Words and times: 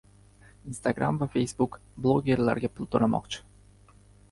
Instagram 0.71 1.19
va 1.23 1.27
Facebook 1.35 1.77
blogerlarga 2.07 2.73
pul 2.79 2.91
to‘lamoqchi 2.97 3.45